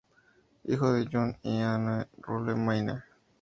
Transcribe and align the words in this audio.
Hijo 0.63 0.93
de 0.93 1.07
John 1.13 1.37
y 1.43 1.59
Anne 1.59 2.07
Rule 2.23 2.55
Mayne. 2.55 3.03